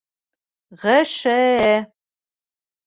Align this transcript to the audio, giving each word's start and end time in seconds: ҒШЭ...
ҒШЭ... 0.85 1.39